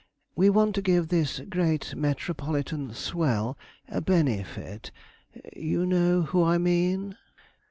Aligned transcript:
We 0.35 0.49
want 0.49 0.73
to 0.73 0.81
give 0.81 1.09
this 1.09 1.41
great 1.41 1.93
metropolitan 1.95 2.91
swell 2.95 3.55
a 3.87 4.01
benefit. 4.01 4.89
You 5.55 5.85
know 5.85 6.23
who 6.23 6.43
I 6.43 6.57
mean?' 6.57 7.15